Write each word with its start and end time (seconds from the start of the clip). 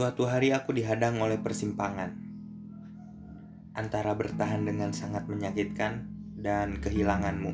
Suatu 0.00 0.24
hari 0.24 0.48
aku 0.56 0.72
dihadang 0.72 1.20
oleh 1.20 1.36
persimpangan 1.44 2.16
antara 3.76 4.16
bertahan 4.16 4.64
dengan 4.64 4.96
sangat 4.96 5.28
menyakitkan 5.28 6.08
dan 6.40 6.80
kehilanganmu. 6.80 7.52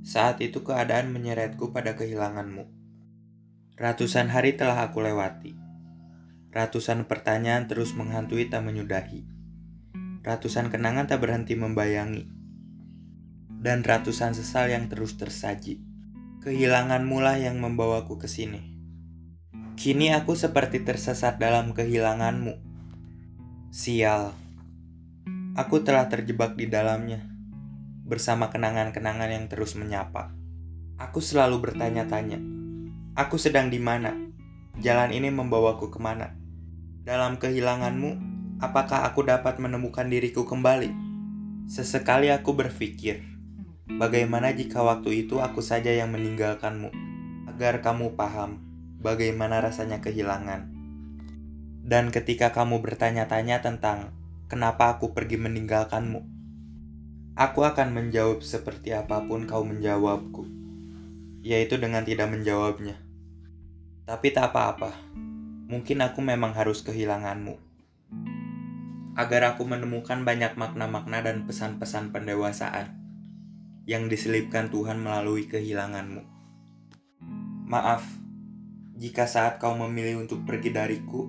Saat 0.00 0.40
itu 0.40 0.64
keadaan 0.64 1.12
menyeretku 1.12 1.68
pada 1.68 2.00
kehilanganmu. 2.00 2.64
Ratusan 3.76 4.32
hari 4.32 4.56
telah 4.56 4.88
aku 4.88 5.04
lewati. 5.04 5.52
Ratusan 6.48 7.04
pertanyaan 7.04 7.68
terus 7.68 7.92
menghantui 7.92 8.48
tak 8.48 8.64
menyudahi. 8.64 9.28
Ratusan 10.24 10.72
kenangan 10.72 11.12
tak 11.12 11.20
berhenti 11.20 11.60
membayangi. 11.60 12.24
Dan 13.52 13.84
ratusan 13.84 14.32
sesal 14.32 14.72
yang 14.72 14.88
terus 14.88 15.20
tersaji. 15.20 15.76
Kehilanganmu 16.40 17.20
lah 17.20 17.36
yang 17.36 17.60
membawaku 17.60 18.16
ke 18.16 18.32
sini. 18.32 18.75
Kini 19.76 20.08
aku 20.08 20.32
seperti 20.32 20.80
tersesat 20.88 21.36
dalam 21.36 21.76
kehilanganmu. 21.76 22.56
Sial, 23.68 24.32
aku 25.52 25.84
telah 25.84 26.08
terjebak 26.08 26.56
di 26.56 26.64
dalamnya, 26.64 27.20
bersama 28.08 28.48
kenangan-kenangan 28.48 29.28
yang 29.28 29.44
terus 29.52 29.76
menyapa. 29.76 30.32
Aku 30.96 31.20
selalu 31.20 31.60
bertanya-tanya, 31.60 32.40
aku 33.20 33.36
sedang 33.36 33.68
di 33.68 33.76
mana? 33.76 34.16
Jalan 34.80 35.12
ini 35.12 35.28
membawaku 35.28 35.92
ke 35.92 36.00
mana? 36.00 36.32
Dalam 37.04 37.36
kehilanganmu, 37.36 38.16
apakah 38.64 39.04
aku 39.04 39.28
dapat 39.28 39.60
menemukan 39.60 40.08
diriku 40.08 40.48
kembali? 40.48 40.88
Sesekali 41.68 42.32
aku 42.32 42.56
berpikir, 42.56 43.20
Bagaimana 43.86 44.56
jika 44.56 44.80
waktu 44.80 45.28
itu 45.28 45.36
aku 45.44 45.60
saja 45.60 45.92
yang 45.92 46.16
meninggalkanmu, 46.16 46.90
agar 47.46 47.84
kamu 47.84 48.16
paham 48.16 48.65
bagaimana 49.00 49.60
rasanya 49.60 50.00
kehilangan. 50.02 50.72
Dan 51.86 52.10
ketika 52.10 52.50
kamu 52.50 52.82
bertanya-tanya 52.82 53.62
tentang 53.62 54.10
kenapa 54.50 54.98
aku 54.98 55.14
pergi 55.14 55.38
meninggalkanmu, 55.38 56.20
aku 57.38 57.60
akan 57.62 57.94
menjawab 57.94 58.42
seperti 58.42 58.90
apa 58.96 59.22
pun 59.22 59.46
kau 59.46 59.62
menjawabku, 59.62 60.48
yaitu 61.46 61.78
dengan 61.78 62.02
tidak 62.02 62.26
menjawabnya. 62.26 62.98
Tapi 64.06 64.34
tak 64.34 64.50
apa-apa, 64.50 64.98
mungkin 65.70 66.02
aku 66.02 66.18
memang 66.22 66.54
harus 66.54 66.82
kehilanganmu. 66.82 67.54
Agar 69.16 69.54
aku 69.54 69.64
menemukan 69.64 70.26
banyak 70.26 70.58
makna-makna 70.58 71.22
dan 71.22 71.46
pesan-pesan 71.46 72.10
pendewasaan 72.10 72.98
yang 73.86 74.10
diselipkan 74.10 74.68
Tuhan 74.68 74.98
melalui 74.98 75.46
kehilanganmu. 75.46 76.26
Maaf, 77.70 78.02
jika 78.96 79.28
saat 79.28 79.60
kau 79.60 79.76
memilih 79.76 80.24
untuk 80.24 80.48
pergi 80.48 80.72
dariku, 80.72 81.28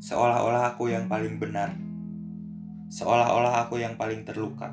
seolah-olah 0.00 0.72
aku 0.72 0.88
yang 0.88 1.04
paling 1.04 1.36
benar, 1.36 1.76
seolah-olah 2.88 3.68
aku 3.68 3.76
yang 3.76 4.00
paling 4.00 4.24
terluka. 4.24 4.72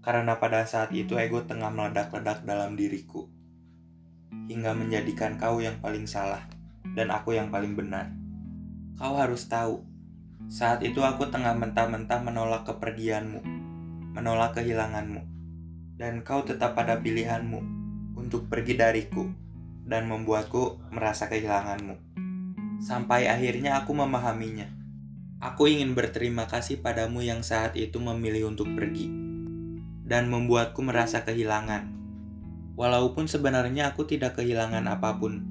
Karena 0.00 0.40
pada 0.40 0.64
saat 0.64 0.96
itu 0.96 1.20
ego 1.20 1.44
tengah 1.44 1.68
meledak-ledak 1.68 2.48
dalam 2.48 2.80
diriku, 2.80 3.28
hingga 4.48 4.72
menjadikan 4.72 5.36
kau 5.36 5.60
yang 5.60 5.76
paling 5.84 6.08
salah 6.08 6.48
dan 6.96 7.12
aku 7.12 7.36
yang 7.36 7.52
paling 7.52 7.76
benar. 7.76 8.08
Kau 8.96 9.20
harus 9.20 9.44
tahu, 9.52 9.84
saat 10.48 10.80
itu 10.80 11.04
aku 11.04 11.28
tengah 11.28 11.52
mentah-mentah 11.60 12.24
menolak 12.24 12.64
kepergianmu, 12.64 13.44
menolak 14.16 14.56
kehilanganmu 14.56 15.28
dan 16.00 16.24
kau 16.24 16.40
tetap 16.40 16.72
pada 16.72 16.96
pilihanmu 16.96 17.60
untuk 18.16 18.48
pergi 18.48 18.80
dariku 18.80 19.28
dan 19.90 20.06
membuatku 20.06 20.78
merasa 20.94 21.26
kehilanganmu. 21.26 21.98
Sampai 22.78 23.26
akhirnya 23.26 23.82
aku 23.82 23.90
memahaminya. 23.90 24.70
Aku 25.42 25.66
ingin 25.66 25.98
berterima 25.98 26.46
kasih 26.46 26.78
padamu 26.78 27.26
yang 27.26 27.42
saat 27.42 27.74
itu 27.74 27.98
memilih 27.98 28.54
untuk 28.54 28.70
pergi 28.78 29.10
dan 30.06 30.30
membuatku 30.30 30.78
merasa 30.80 31.26
kehilangan. 31.26 31.90
Walaupun 32.78 33.26
sebenarnya 33.26 33.92
aku 33.92 34.06
tidak 34.06 34.38
kehilangan 34.38 34.86
apa 34.86 35.18
pun. 35.18 35.44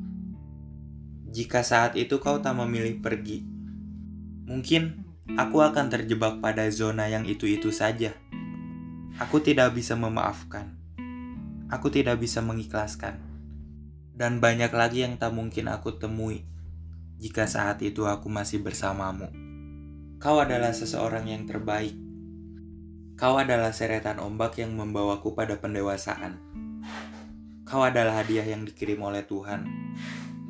Jika 1.29 1.61
saat 1.61 1.93
itu 1.99 2.17
kau 2.17 2.41
tak 2.41 2.57
memilih 2.57 2.97
pergi, 3.03 3.45
mungkin 4.49 5.05
aku 5.37 5.61
akan 5.61 5.93
terjebak 5.93 6.41
pada 6.41 6.65
zona 6.73 7.05
yang 7.05 7.27
itu-itu 7.29 7.69
saja. 7.69 8.17
Aku 9.21 9.43
tidak 9.43 9.77
bisa 9.77 9.93
memaafkan. 9.93 10.73
Aku 11.69 11.93
tidak 11.93 12.17
bisa 12.17 12.41
mengikhlaskan. 12.41 13.28
Dan 14.19 14.43
banyak 14.43 14.75
lagi 14.75 15.07
yang 15.07 15.15
tak 15.15 15.31
mungkin 15.31 15.71
aku 15.71 15.95
temui 15.95 16.43
jika 17.19 17.47
saat 17.47 17.79
itu 17.79 18.03
aku 18.03 18.27
masih 18.27 18.59
bersamamu. 18.59 19.31
Kau 20.19 20.43
adalah 20.43 20.75
seseorang 20.75 21.31
yang 21.31 21.47
terbaik. 21.47 21.95
Kau 23.15 23.39
adalah 23.39 23.71
seretan 23.71 24.19
ombak 24.19 24.59
yang 24.59 24.75
membawaku 24.75 25.31
pada 25.31 25.55
pendewasaan. 25.55 26.35
Kau 27.63 27.83
adalah 27.83 28.23
hadiah 28.23 28.43
yang 28.43 28.67
dikirim 28.67 28.99
oleh 28.99 29.23
Tuhan 29.23 29.67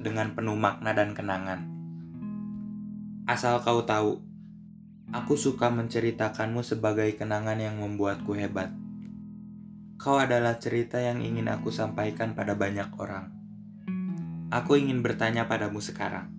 dengan 0.01 0.33
penuh 0.33 0.57
makna 0.57 0.97
dan 0.97 1.13
kenangan. 1.13 1.69
Asal 3.29 3.61
kau 3.61 3.85
tahu, 3.85 4.21
Aku 5.09 5.33
suka 5.33 5.73
menceritakanmu 5.73 6.61
sebagai 6.61 7.09
kenangan 7.17 7.57
yang 7.57 7.81
membuatku 7.81 8.37
hebat. 8.37 8.69
Kau 9.97 10.21
adalah 10.21 10.61
cerita 10.61 11.01
yang 11.01 11.25
ingin 11.25 11.49
aku 11.49 11.73
sampaikan 11.73 12.37
pada 12.37 12.53
banyak 12.53 12.93
orang. 13.01 13.38
Aku 14.49 14.81
ingin 14.81 15.05
bertanya 15.05 15.45
padamu 15.45 15.77
sekarang. 15.77 16.33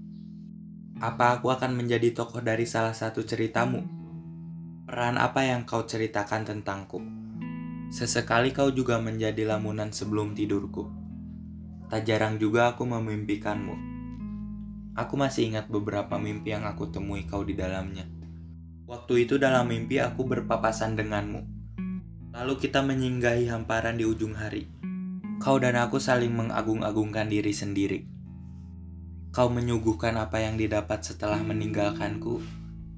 Apa 0.98 1.38
aku 1.38 1.54
akan 1.54 1.78
menjadi 1.78 2.10
tokoh 2.10 2.43
dari 2.43 2.66
salah 2.66 2.91
satu 2.91 3.22
ceritamu? 3.22 3.87
Peran 4.82 5.15
apa 5.15 5.47
yang 5.47 5.62
kau 5.62 5.87
ceritakan 5.87 6.43
tentangku? 6.43 6.98
Sesekali 7.94 8.50
kau 8.50 8.75
juga 8.75 8.98
menjadi 8.98 9.47
lamunan 9.47 9.94
sebelum 9.94 10.34
tidurku. 10.34 10.91
Tak 11.87 12.03
jarang 12.03 12.43
juga 12.43 12.75
aku 12.75 12.82
memimpikanmu. 12.82 13.75
Aku 14.98 15.15
masih 15.15 15.47
ingat 15.47 15.71
beberapa 15.71 16.19
mimpi 16.19 16.50
yang 16.50 16.66
aku 16.66 16.91
temui 16.91 17.31
kau 17.31 17.47
di 17.47 17.54
dalamnya. 17.54 18.10
Waktu 18.91 19.22
itu 19.22 19.38
dalam 19.38 19.71
mimpi 19.71 20.03
aku 20.03 20.27
berpapasan 20.27 20.98
denganmu. 20.98 21.47
Lalu 22.34 22.54
kita 22.59 22.82
menyinggahi 22.82 23.47
hamparan 23.47 23.94
di 23.94 24.03
ujung 24.03 24.34
hari. 24.34 24.79
Kau 25.41 25.56
dan 25.56 25.81
aku 25.81 25.97
saling 25.97 26.37
mengagung-agungkan 26.37 27.33
diri 27.33 27.56
sendiri. 27.56 28.05
Kau 29.33 29.49
menyuguhkan 29.49 30.21
apa 30.21 30.45
yang 30.45 30.61
didapat 30.61 31.01
setelah 31.01 31.41
meninggalkanku, 31.41 32.45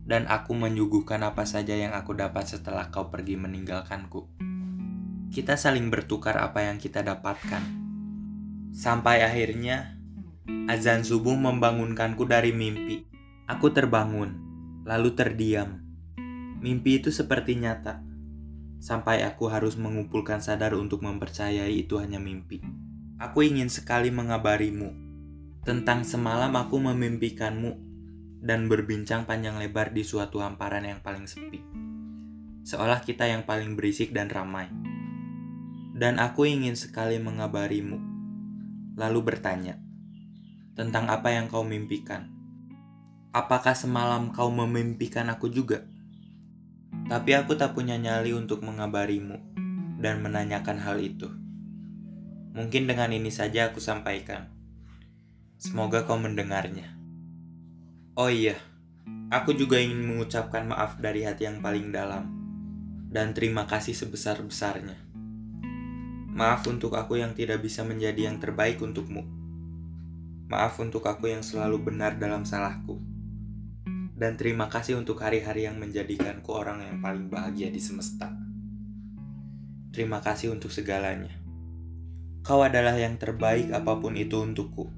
dan 0.02 0.26
aku 0.26 0.58
menyuguhkan 0.58 1.22
apa 1.22 1.46
saja 1.46 1.78
yang 1.78 1.94
aku 1.94 2.18
dapat 2.18 2.50
setelah 2.50 2.90
kau 2.90 3.14
pergi 3.14 3.38
meninggalkanku. 3.38 4.26
Kita 5.30 5.54
saling 5.54 5.86
bertukar 5.86 6.34
apa 6.42 6.66
yang 6.66 6.82
kita 6.82 7.06
dapatkan. 7.06 7.62
Sampai 8.74 9.22
akhirnya, 9.22 9.94
azan 10.66 11.06
subuh 11.06 11.38
membangunkanku 11.38 12.26
dari 12.26 12.50
mimpi. 12.50 13.06
Aku 13.46 13.70
terbangun, 13.70 14.34
lalu 14.82 15.14
terdiam 15.14 15.82
Mimpi 16.62 17.02
itu 17.02 17.10
seperti 17.10 17.58
nyata, 17.58 18.06
sampai 18.82 19.22
aku 19.22 19.46
harus 19.46 19.78
mengumpulkan 19.78 20.42
sadar 20.42 20.74
untuk 20.74 21.06
mempercayai 21.06 21.70
itu 21.70 22.02
hanya 22.02 22.18
mimpi. 22.18 22.58
Aku 23.22 23.46
ingin 23.46 23.70
sekali 23.70 24.10
mengabarimu 24.10 24.90
tentang 25.62 26.02
semalam 26.02 26.50
aku 26.58 26.82
memimpikanmu 26.82 27.78
dan 28.42 28.66
berbincang 28.66 29.22
panjang 29.22 29.62
lebar 29.62 29.94
di 29.94 30.02
suatu 30.02 30.42
hamparan 30.42 30.82
yang 30.82 30.98
paling 30.98 31.30
sepi. 31.30 31.62
Seolah 32.66 33.06
kita 33.06 33.30
yang 33.30 33.46
paling 33.46 33.78
berisik 33.78 34.10
dan 34.10 34.26
ramai. 34.26 34.66
Dan 35.94 36.18
aku 36.18 36.50
ingin 36.50 36.74
sekali 36.74 37.22
mengabarimu, 37.22 38.02
lalu 38.98 39.20
bertanya 39.22 39.78
tentang 40.74 41.06
apa 41.06 41.30
yang 41.30 41.46
kau 41.46 41.62
mimpikan. 41.62 42.34
Apakah 43.30 43.78
semalam 43.78 44.34
kau 44.34 44.50
memimpikan 44.50 45.30
aku 45.30 45.46
juga? 45.46 45.91
Tapi 47.06 47.30
aku 47.34 47.58
tak 47.58 47.74
punya 47.74 47.98
nyali 47.98 48.34
untuk 48.34 48.62
mengabarimu 48.62 49.38
dan 50.02 50.22
menanyakan 50.22 50.82
hal 50.82 50.98
itu. 50.98 51.30
Mungkin 52.52 52.84
dengan 52.84 53.10
ini 53.14 53.32
saja 53.32 53.72
aku 53.72 53.80
sampaikan. 53.80 54.50
Semoga 55.56 56.04
kau 56.04 56.18
mendengarnya. 56.18 56.90
Oh 58.18 58.28
iya, 58.28 58.58
aku 59.32 59.56
juga 59.56 59.80
ingin 59.80 60.04
mengucapkan 60.04 60.68
maaf 60.68 61.00
dari 61.00 61.24
hati 61.24 61.48
yang 61.48 61.64
paling 61.64 61.94
dalam 61.94 62.28
dan 63.12 63.32
terima 63.32 63.64
kasih 63.64 63.92
sebesar-besarnya. 63.92 64.98
Maaf 66.32 66.64
untuk 66.64 66.96
aku 66.96 67.20
yang 67.20 67.36
tidak 67.36 67.60
bisa 67.60 67.84
menjadi 67.84 68.32
yang 68.32 68.40
terbaik 68.40 68.80
untukmu. 68.80 69.24
Maaf 70.48 70.80
untuk 70.80 71.04
aku 71.04 71.28
yang 71.28 71.44
selalu 71.44 71.92
benar 71.92 72.16
dalam 72.16 72.44
salahku 72.48 73.11
dan 74.22 74.38
terima 74.38 74.70
kasih 74.70 75.02
untuk 75.02 75.18
hari-hari 75.18 75.66
yang 75.66 75.82
menjadikanku 75.82 76.54
orang 76.54 76.86
yang 76.86 77.02
paling 77.02 77.26
bahagia 77.26 77.74
di 77.74 77.82
semesta. 77.82 78.30
Terima 79.90 80.22
kasih 80.22 80.54
untuk 80.54 80.70
segalanya. 80.70 81.42
Kau 82.46 82.62
adalah 82.62 82.94
yang 82.94 83.18
terbaik 83.18 83.74
apa 83.74 83.98
pun 83.98 84.14
itu 84.14 84.38
untukku. 84.38 84.94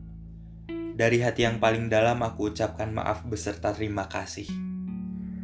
Dari 0.68 1.24
hati 1.24 1.48
yang 1.48 1.56
paling 1.56 1.88
dalam 1.88 2.20
aku 2.20 2.52
ucapkan 2.52 2.92
maaf 2.92 3.24
beserta 3.24 3.72
terima 3.72 4.12
kasih. 4.12 4.44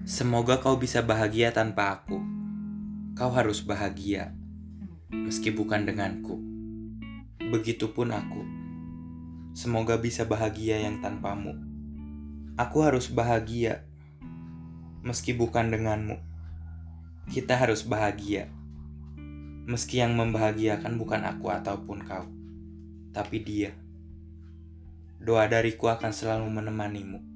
Semoga 0.04 0.60
kau 0.60 0.76
bisa 0.76 1.00
bahagia 1.00 1.48
tanpa 1.48 1.96
aku. 1.96 2.20
Kau 3.16 3.32
harus 3.32 3.64
bahagia, 3.64 4.36
meski 5.08 5.56
bukan 5.56 5.88
denganku. 5.88 6.36
Begitupun 7.48 8.12
aku. 8.12 8.44
Semoga 9.56 9.96
bisa 9.96 10.28
bahagia 10.28 10.84
yang 10.84 11.00
tanpamu. 11.00 11.69
Aku 12.60 12.84
harus 12.84 13.08
bahagia, 13.08 13.88
meski 15.00 15.32
bukan 15.32 15.72
denganmu. 15.72 16.20
Kita 17.32 17.56
harus 17.56 17.80
bahagia, 17.80 18.52
meski 19.64 20.04
yang 20.04 20.12
membahagiakan 20.12 21.00
bukan 21.00 21.24
aku 21.24 21.48
ataupun 21.48 22.04
kau, 22.04 22.28
tapi 23.16 23.40
Dia. 23.40 23.72
Doa 25.24 25.48
dariku 25.48 25.88
akan 25.88 26.12
selalu 26.12 26.52
menemanimu. 26.52 27.29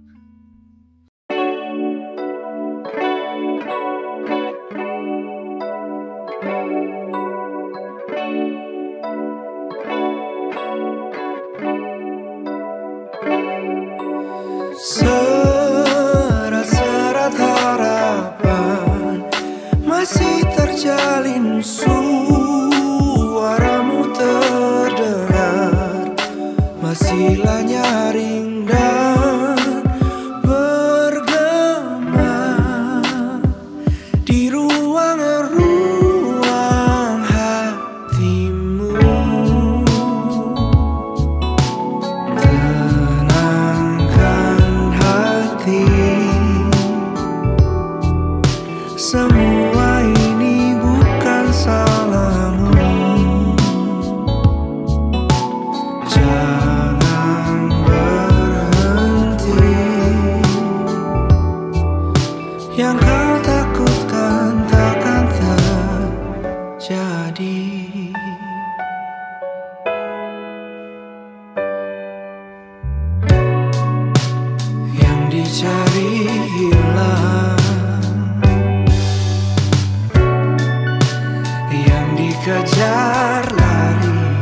Dicari 75.55 76.27
hilang, 76.51 77.63
yang 81.71 82.09
dikejar 82.19 83.47
lari, 83.55 84.35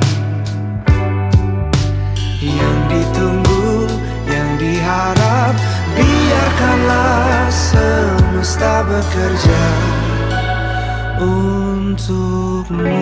yang 2.40 2.78
ditunggu, 2.88 3.92
yang 4.24 4.56
diharap, 4.56 5.52
biarkanlah 6.00 7.44
semesta 7.52 8.80
bekerja 8.80 9.64
untukmu. 11.20 12.92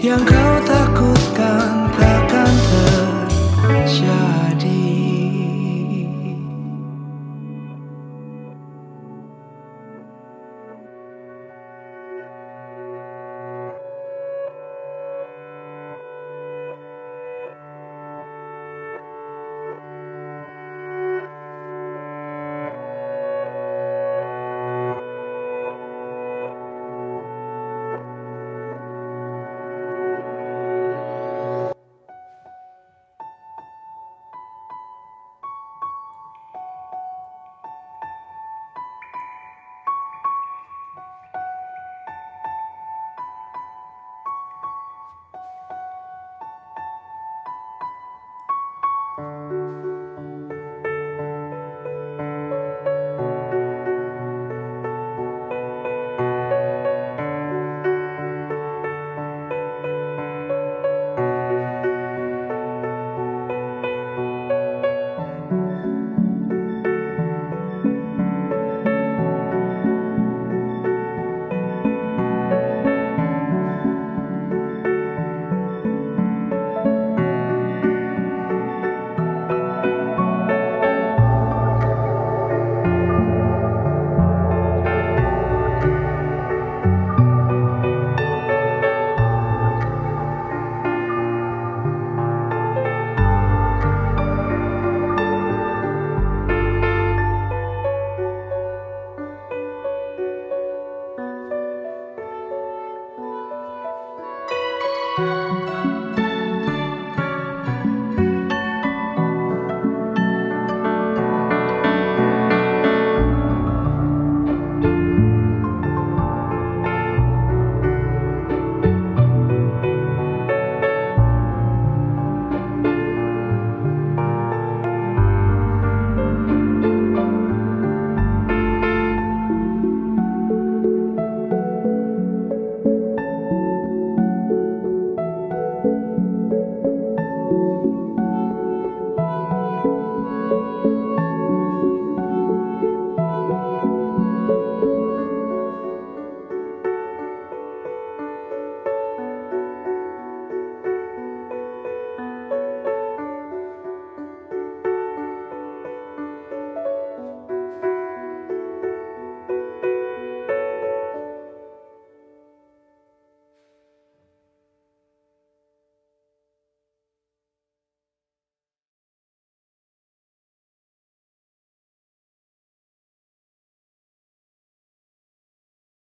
yang 0.00 0.24
kau 0.24 0.54
takutkan 0.64 1.92
takkan 1.92 2.48
terjadi 2.48 2.89